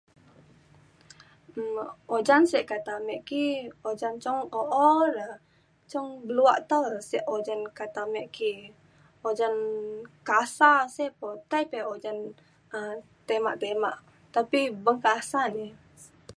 [1.61, 1.77] um
[2.15, 3.43] ojan se kata ame ki
[3.91, 4.41] ojan cong
[4.85, 5.15] oo're
[5.91, 8.51] cong beluak tau se ojan kata ame ki
[9.29, 9.55] ojan
[10.29, 12.17] kasa sey po tai pa ojan
[12.77, 12.95] um
[13.27, 13.97] temak temak
[14.35, 15.71] tapi beng kasa ney